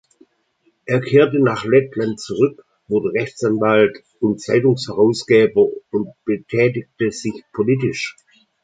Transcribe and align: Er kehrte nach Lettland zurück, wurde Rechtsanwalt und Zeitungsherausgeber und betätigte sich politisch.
Er 0.85 0.99
kehrte 0.99 1.39
nach 1.39 1.63
Lettland 1.63 2.19
zurück, 2.19 2.65
wurde 2.87 3.13
Rechtsanwalt 3.13 3.99
und 4.19 4.41
Zeitungsherausgeber 4.41 5.67
und 5.91 6.07
betätigte 6.25 7.11
sich 7.11 7.43
politisch. 7.53 8.15